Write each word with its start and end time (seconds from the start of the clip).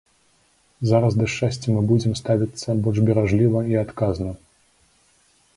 Зараз 0.91 1.17
да 1.19 1.27
шчасця 1.33 1.67
мы 1.75 1.81
будзем 1.93 2.17
ставіцца 2.21 2.69
больш 2.87 2.97
беражліва 3.11 3.59
і 3.75 3.81
адказна. 3.85 4.31